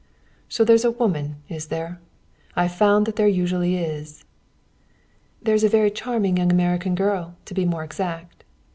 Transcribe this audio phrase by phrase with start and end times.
[0.49, 2.01] So there's a woman, is there?
[2.55, 4.25] I've found that there usually is!"
[5.43, 8.43] "There's a very charming young American girl, to be more exact."